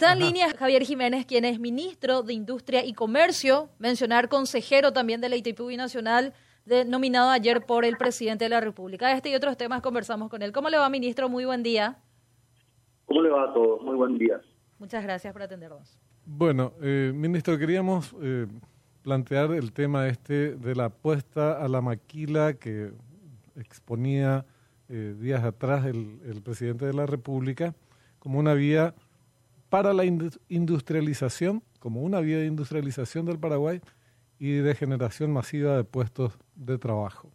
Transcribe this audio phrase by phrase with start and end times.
[0.00, 5.20] Está en línea Javier Jiménez, quien es ministro de Industria y Comercio, mencionar consejero también
[5.20, 6.32] de la ITP Nacional,
[6.86, 9.12] nominado ayer por el presidente de la República.
[9.12, 10.52] Este y otros temas conversamos con él.
[10.52, 11.28] ¿Cómo le va, ministro?
[11.28, 11.98] Muy buen día.
[13.04, 13.82] ¿Cómo le va a todos?
[13.82, 14.40] Muy buen día.
[14.78, 15.98] Muchas gracias por atendernos.
[16.24, 18.46] Bueno, eh, ministro, queríamos eh,
[19.02, 22.92] plantear el tema este de la apuesta a la maquila que
[23.54, 24.46] exponía
[24.88, 27.74] eh, días atrás el, el, presidente de la República
[28.18, 28.94] como una vía
[29.70, 33.80] para la industrialización, como una vía de industrialización del Paraguay
[34.38, 37.30] y de generación masiva de puestos de trabajo.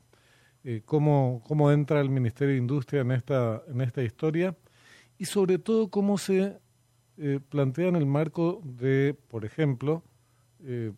[0.64, 4.56] Eh, cómo, ¿Cómo entra el Ministerio de Industria en esta, en esta historia?
[5.18, 6.60] Y sobre todo, cómo se
[7.18, 10.04] eh, plantea en el marco de, por ejemplo,
[10.64, 10.92] eh,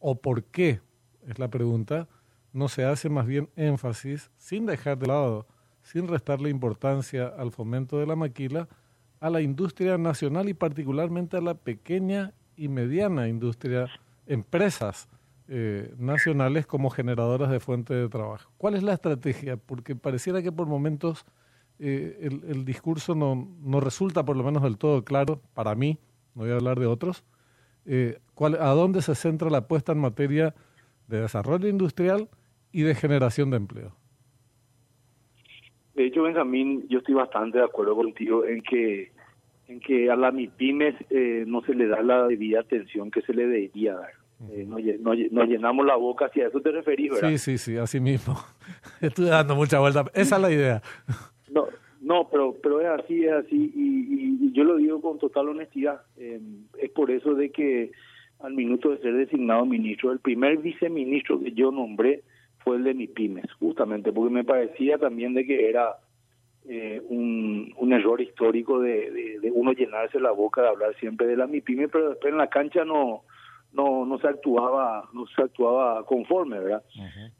[0.00, 0.80] o por qué,
[1.26, 2.08] es la pregunta,
[2.52, 5.46] no se hace más bien énfasis, sin dejar de lado,
[5.82, 8.68] sin restarle importancia al fomento de la maquila,
[9.20, 13.88] a la industria nacional y particularmente a la pequeña y mediana industria,
[14.26, 15.08] empresas
[15.48, 18.50] eh, nacionales como generadoras de fuentes de trabajo.
[18.56, 19.56] ¿Cuál es la estrategia?
[19.56, 21.24] Porque pareciera que por momentos
[21.78, 25.98] eh, el, discurso no, no, resulta por lo menos del todo claro, para mí,
[26.34, 27.24] no voy a hablar de otros,
[27.86, 30.54] eh, cuál, a dónde se centra la apuesta en materia
[31.08, 32.28] de desarrollo industrial
[32.72, 33.96] y de generación de empleo.
[35.94, 39.12] De hecho, Benjamín, yo estoy bastante de acuerdo contigo en que
[39.70, 43.32] en que a la MIPIMES eh, no se le da la debida atención que se
[43.32, 44.10] le debería dar.
[44.50, 47.28] Eh, nos, llenamos la boca, si a eso te referís, ¿verdad?
[47.28, 48.34] Sí, sí, sí, así mismo.
[49.00, 50.04] Estoy dando mucha vuelta.
[50.12, 50.82] Esa es la idea.
[51.52, 51.68] No,
[52.00, 53.72] no pero, pero es así, es así.
[53.74, 56.00] Y, yo lo digo con total honestidad.
[56.16, 56.40] Eh,
[56.78, 57.92] es por eso de que
[58.40, 62.22] al minuto de ser designado ministro, el primer viceministro que yo nombré
[62.64, 65.96] fue el de MIPIMES, justamente, porque me parecía también de que era
[66.72, 71.36] eh, un, un, error histórico de, de, uno llenarse la boca de hablar siempre de
[71.36, 73.24] la MIPIME, pero después en la cancha no
[73.72, 76.84] no no se actuaba no se actuaba conforme, ¿verdad?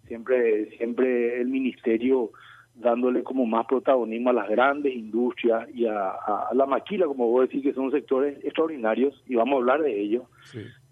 [0.09, 2.33] Siempre siempre el ministerio
[2.75, 6.13] dándole como más protagonismo a las grandes industrias y a,
[6.53, 10.25] la maquila, como vos decís, que son sectores extraordinarios y vamos a hablar de ellos,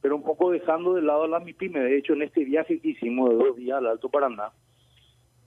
[0.00, 1.80] pero un poco dejando de lado a la MIPIME.
[1.80, 4.52] De hecho, en este viaje que hicimos de dos días al Alto Paraná,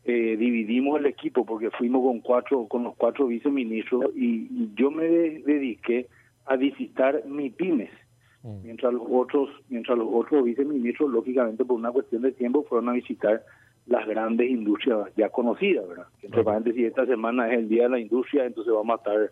[0.03, 5.05] eh, dividimos el equipo porque fuimos con cuatro con los cuatro viceministros y, yo me
[5.05, 6.07] dediqué
[6.45, 7.91] a visitar MIPIMES
[8.43, 8.63] mm.
[8.63, 12.93] mientras los otros mientras los otros viceministros lógicamente por una cuestión de tiempo fueron a
[12.93, 13.43] visitar
[13.85, 17.99] las grandes industrias ya conocidas verdad entre paréntesis esta semana es el día de la
[17.99, 19.31] industria entonces vamos a estar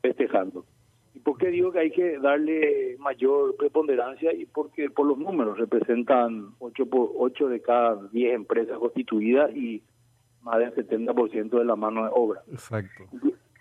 [0.00, 0.64] festejando.
[1.14, 5.58] Y por qué digo que hay que darle mayor preponderancia y porque por los números
[5.58, 9.82] representan ocho por ocho de cada diez empresas constituidas y
[10.42, 12.42] más del 70% de la mano de obra.
[12.50, 13.04] Exacto.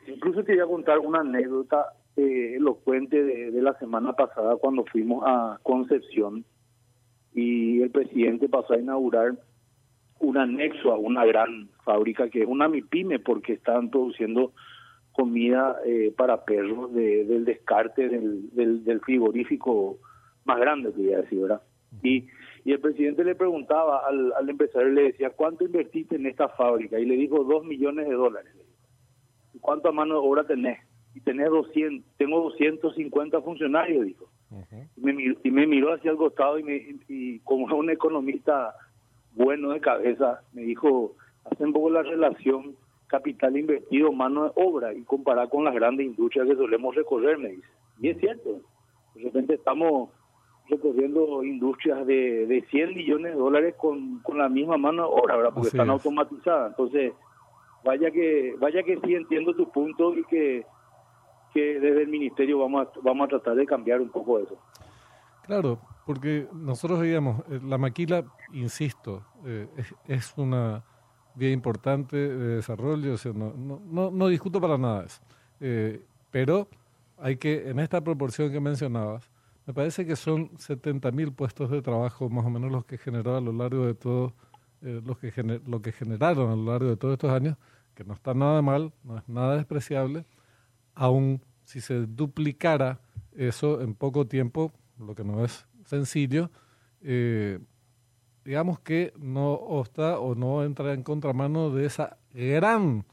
[0.08, 5.60] Incluso quería contar una anécdota eh, elocuente de, de la semana pasada cuando fuimos a
[5.64, 6.46] Concepción
[7.34, 9.34] y el presidente pasó a inaugurar
[10.20, 14.54] un anexo a una gran fábrica que es una MIPIME porque están produciendo
[15.12, 19.98] comida eh, para perros del descarte del, del, del, frigorífico
[20.46, 21.62] más grande, quería decir, ¿verdad?
[22.04, 22.28] Y
[22.66, 27.00] y el presidente le preguntaba al, al empresario, le decía, ¿cuánto invertiste en esta fábrica?
[27.00, 28.54] Y le dijo, dos millones de dólares.
[29.54, 30.80] ¿Y cuánto a mano de obra tenés?
[31.16, 34.30] Y tenés 200, tengo 250 funcionarios, dijo.
[34.96, 38.76] y, me, y, me, miró hacia el costado y, me, y como un economista
[39.34, 41.16] bueno de cabeza, me dijo,
[41.46, 42.76] hace un poco la relación
[43.08, 47.50] capital invertido, mano de obra, y comparar con las grandes industrias que solemos recorrer, me
[47.50, 47.68] dice.
[48.00, 48.62] Y es cierto,
[49.16, 50.10] de repente estamos
[50.70, 55.52] recorriendo industrias de, de 100 millones de dólares con, con la misma mano ahora, ¿verdad?
[55.54, 56.72] Porque están automatizadas.
[56.72, 57.14] Entonces,
[57.84, 60.66] vaya que vaya que sí entiendo tu punto y que,
[61.54, 64.58] que desde el ministerio vamos a, vamos a tratar de cambiar un poco eso.
[65.44, 69.68] Claro, porque nosotros veíamos, eh, la maquila, insisto, eh,
[70.08, 70.84] es, una
[71.34, 75.22] vía importante de desarrollo, o sea, no, no, no, discuto para nada eso,
[75.60, 76.68] eh, pero
[77.18, 79.30] hay que, en esta proporción que mencionabas,
[79.70, 83.40] me parece que son 70.000 puestos de trabajo más o menos los que generó a
[83.40, 84.34] lo largo de todo,
[84.82, 85.32] eh, los que
[85.68, 87.56] lo que generaron a lo largo de todos estos años,
[87.94, 90.26] que no está nada mal, no es nada despreciable,
[90.96, 93.00] aun si se duplicara
[93.36, 96.50] eso en poco tiempo, lo que no es sencillo,
[97.02, 97.60] eh,
[98.44, 103.06] digamos que no está o no entra en contramano de esa gran,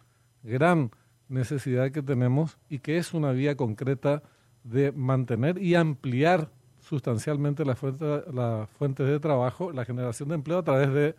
[0.42, 0.90] gran
[1.28, 4.22] necesidad que tenemos y que es una vía concreta
[4.64, 6.50] de mantener y ampliar
[6.88, 11.14] sustancialmente las fuentes la fuentes de trabajo, la generación de empleo a través de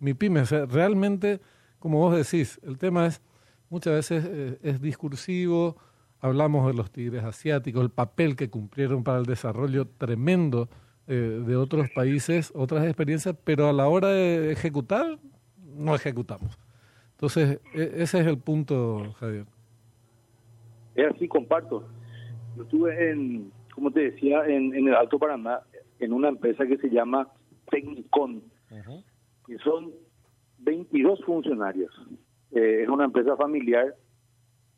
[0.00, 0.44] mi pyme.
[0.44, 1.40] realmente,
[1.78, 3.20] como vos decís, el tema es
[3.68, 5.76] muchas veces eh, es discursivo,
[6.20, 10.68] hablamos de los tigres asiáticos, el papel que cumplieron para el desarrollo tremendo
[11.08, 15.18] eh, de otros países, otras experiencias, pero a la hora de ejecutar,
[15.76, 16.58] no ejecutamos.
[17.12, 19.46] Entonces, e, ese es el punto, Javier.
[20.94, 21.84] Es así, comparto.
[22.56, 25.60] Yo estuve en, como te decía, en, el Alto Paraná,
[26.00, 27.28] en una empresa que se llama
[27.70, 28.42] Tecnicon,
[29.46, 29.92] que son
[30.58, 31.92] 22 funcionarios.
[32.50, 33.94] Eh, es una empresa familiar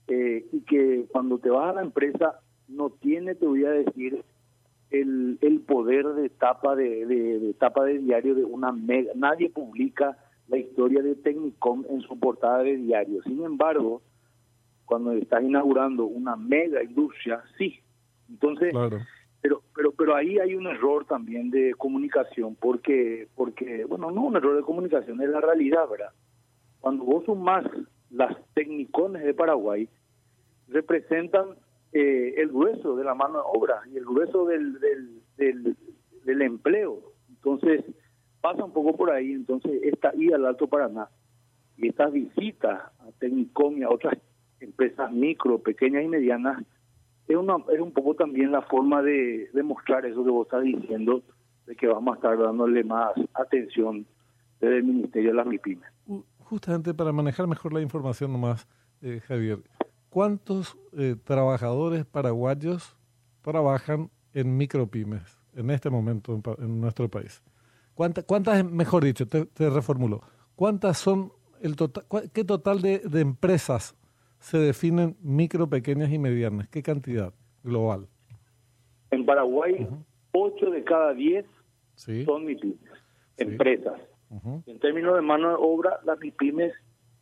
[0.07, 4.23] eh, y que cuando te vas a la empresa no tiene, te voy a decir,
[4.91, 9.13] el, el poder de tapa de, de, tapa de diario de una mega.
[9.15, 10.19] Nadie publica
[10.49, 13.23] la historia de Technicom en su portada de diario.
[13.23, 14.03] Sin embargo,
[14.85, 17.81] cuando estás inaugurando una mega industria, sí.
[18.31, 18.73] Entonces,
[19.43, 24.37] pero pero pero ahí hay un error también de comunicación porque porque bueno, no un
[24.37, 26.13] error de comunicación, es la realidad, ¿verdad?
[26.81, 27.65] Cuando vos sumás
[28.11, 29.89] las Technicones de Paraguay,
[30.69, 31.57] representan
[31.93, 34.79] eh, el grueso de la mano de obra y el grueso del,
[35.37, 35.77] del,
[36.25, 37.01] del, empleo.
[37.29, 37.85] Entonces,
[38.41, 39.33] pasa un poco por ahí.
[39.33, 41.09] Entonces, esta ida al Alto Paraná
[41.77, 44.19] y estas visitas a Tecnicom y a otras
[44.61, 46.63] empresas micro, pequeñas y medianas,
[47.31, 51.23] es, una, es un poco también la forma de demostrar eso que vos estás diciendo,
[51.67, 54.07] de que vamos a estar dándole más atención
[54.61, 55.89] desde el Ministerio de las MIPIMES.
[56.39, 58.67] Justamente para manejar mejor la información nomás,
[59.01, 59.61] eh, Javier,
[60.09, 62.97] ¿cuántos eh, trabajadores paraguayos
[63.43, 67.43] trabajan en micropymes en este momento en, nuestro país?
[67.95, 70.23] ¿Cuántas, cuántas mejor dicho, te, reformulo,
[70.57, 73.95] cuántas son el total, qué total de, empresas
[74.41, 76.69] se definen micro, pequeñas y medianas?
[76.69, 77.33] ¿Qué cantidad
[77.63, 78.09] global?
[79.11, 79.87] En Paraguay,
[80.33, 81.45] 8 de cada 10
[82.25, 82.79] son MIPIMES,
[83.37, 84.01] empresas.
[84.67, 86.73] En términos de mano de obra, las MIPIMES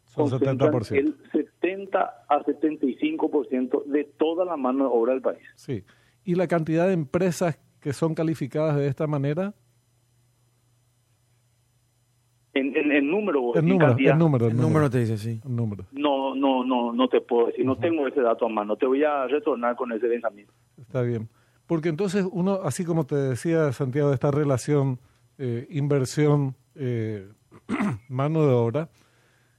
[0.05, 0.97] son 70%.
[0.97, 5.43] el 70 a 75% de toda la mano de obra del país.
[5.56, 5.85] Sí.
[6.25, 9.55] ¿Y la cantidad de empresas que son calificadas de esta manera?
[12.59, 15.41] En, en, número, el número, el número, el número, te dice, sí.
[15.45, 15.85] número.
[15.93, 19.05] No, no, no, no te puedo decir, no tengo ese dato a mano, te voy
[19.05, 20.53] a retornar con ese pensamiento.
[20.81, 21.29] Está bien,
[21.67, 24.99] porque entonces uno, así como te decía Santiago, esta relación
[25.39, 27.29] eh, inversión, eh,
[28.09, 28.89] mano de obra,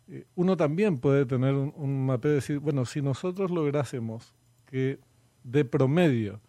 [0.07, 4.33] eh, uno también puede tener un, un mapeo y decir, bueno, si nosotros lográsemos
[4.65, 4.99] que
[5.43, 6.41] de promedio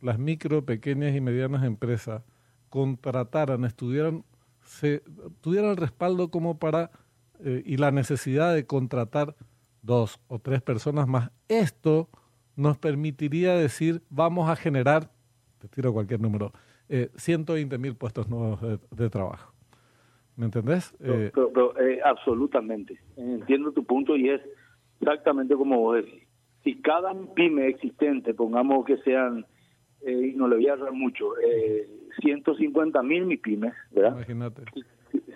[0.00, 2.22] las micro, pequeñas y medianas empresas
[2.68, 4.24] contrataran, estudiaran,
[4.68, 5.02] se,
[5.40, 6.90] tuvieran el respaldo como para,
[7.44, 9.34] eh, y la necesidad de contratar
[9.82, 12.08] dos o tres personas más, esto
[12.56, 15.10] nos permitiría decir, vamos a generar,
[15.58, 16.52] te tiro cualquier número,
[16.88, 18.60] eh, 120 mil puestos nuevos
[18.90, 19.52] de trabajo.
[20.38, 20.94] ¿Me entendés?
[21.00, 22.96] Eh, eh, absolutamente.
[23.16, 24.40] Entiendo tu punto y es
[25.00, 26.22] exactamente como vos decís.
[26.62, 29.44] Si cada pyme existente, pongamos que sean,
[30.02, 31.88] eh, y no le voy a dar mucho, eh,
[32.20, 34.12] 150 mil MIPIMES, ¿verdad?
[34.16, 34.62] Imagínate.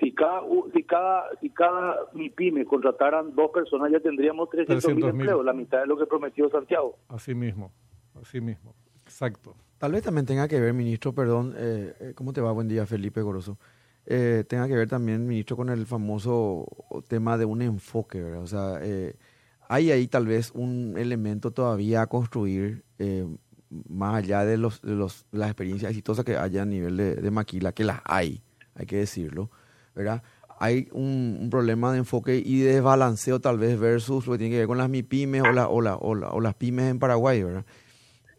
[0.01, 0.43] Si, cada,
[0.75, 5.81] si cada si cada MIPYME contrataran dos personas, ya tendríamos 300 mil empleos, la mitad
[5.81, 6.97] de lo que prometió Santiago.
[7.09, 7.73] Así mismo,
[8.21, 8.75] así mismo,
[9.05, 9.55] exacto.
[9.79, 11.55] Tal vez también tenga que ver, ministro, perdón,
[12.15, 12.53] ¿cómo te va?
[12.53, 13.59] Buen día, Felipe Goroso
[14.07, 16.67] eh, tenga que ver también, ministro, con el famoso
[17.09, 18.43] tema de un enfoque, ¿verdad?
[18.43, 19.15] O sea, eh,
[19.69, 23.27] hay ahí tal vez un elemento todavía a construir eh,
[23.89, 27.73] más allá de, los, de los, las experiencias exitosas que haya a nivel de, maquila,
[27.73, 28.43] que las hay,
[28.75, 29.51] hay que decirlo,
[29.95, 30.23] ¿verdad?
[30.59, 34.59] Hay un, problema de enfoque y de desbalanceo tal vez versus lo que tiene que
[34.59, 37.65] ver con las MIPIMES o, la, o, la, o, las pymes en Paraguay, ¿verdad?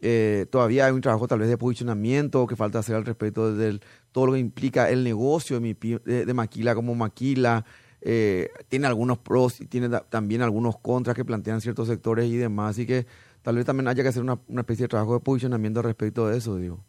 [0.00, 3.80] Eh, todavía hay un trabajo tal vez de posicionamiento que falta hacer al respecto del
[4.12, 7.64] todo lo que implica el negocio de, de, Maquila como Maquila.
[8.02, 12.72] Eh, tiene algunos pros y tiene también algunos contras que plantean ciertos sectores y demás.
[12.72, 13.06] Así que
[13.44, 16.56] tal vez también haya que hacer una, especie de trabajo de posicionamiento respecto de eso,
[16.56, 16.80] digo.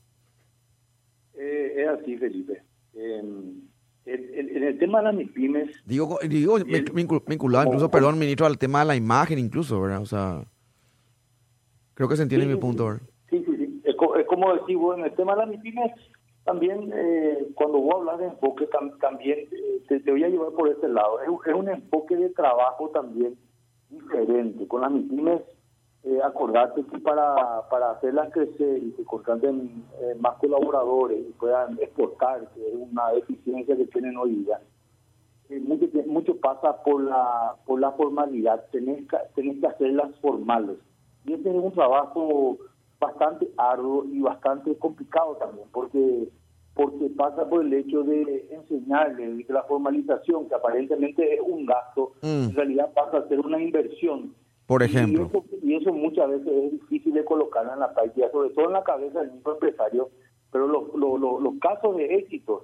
[1.34, 2.64] Eh, es así, Felipe.
[2.96, 3.70] en,
[4.06, 5.84] el tema de las MIPIMES...
[5.86, 6.58] Digo, digo
[7.28, 10.02] vinculado incluso, perdón, ministro, al tema de la imagen incluso, ¿verdad?
[10.02, 10.46] O sea...
[11.94, 12.98] Creo que se entiende mi punto.
[13.30, 13.82] Sí, sí, sí.
[13.84, 13.96] Es,
[14.28, 15.92] como decir, bueno, en el tema de las MIPIMES,
[16.46, 18.68] también eh, cuando vos hablas de enfoque,
[19.02, 21.20] también eh, te, voy a llevar por este lado.
[21.22, 23.38] Es, un enfoque de trabajo también
[23.90, 24.68] diferente.
[24.68, 25.42] Con las MIPIMES,
[26.06, 31.80] eh, acordate que para, para hacerlas crecer y que contraten eh, más colaboradores y puedan
[31.80, 34.60] exportar, que es una deficiencia que tienen hoy día,
[35.62, 38.66] mucho, mucho pasa por la, por la formalidad.
[38.72, 40.78] Tenés que, tenés que hacerlas formales
[41.26, 42.58] y este es un trabajo
[43.00, 46.30] bastante arduo y bastante complicado también, porque
[46.76, 51.66] porque pasa por el hecho de enseñarle de que la formalización, que aparentemente es un
[51.66, 52.50] gasto, mm.
[52.50, 55.26] en realidad pasa a ser una inversión Por Y ejemplo.
[55.28, 58.74] eso, y eso muchas veces es difícil de colocar en la práctica, sobre todo en
[58.74, 60.10] la cabeza del mismo empresario.
[60.52, 62.64] Pero los, los, los, casos de éxitos,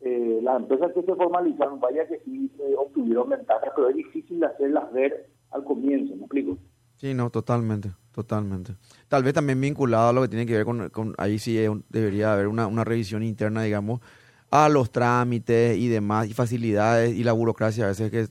[0.00, 4.40] eh, las empresas que se formalizaron, vaya que sí eh, obtuvieron ventajas, pero es difícil
[4.40, 6.58] de hacerlas ver al comienzo, ¿me explico?
[6.96, 8.74] Sí, no, totalmente, totalmente.
[9.08, 11.84] Tal vez también vinculado a lo que tiene que ver con, con ahí sí un-
[11.88, 14.00] debería haber una, una revisión interna, digamos,
[14.50, 18.26] a los trámites y demás, y facilidades, y la burocracia a veces que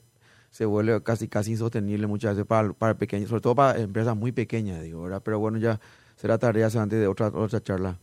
[0.50, 4.32] se vuelve casi casi insostenible muchas veces para, para pequeños, sobre todo para empresas muy
[4.32, 5.22] pequeñas, digo, ¿verdad?
[5.24, 5.80] Pero bueno, ya
[6.16, 7.98] será tarea antes de otra, otra charla.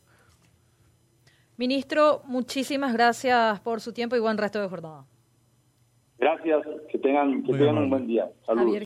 [1.56, 5.04] Ministro, muchísimas gracias por su tiempo y buen resto de jornada.
[6.18, 8.30] Gracias, que tengan, que tengan un buen día.
[8.46, 8.64] Saludos.
[8.64, 8.74] Javier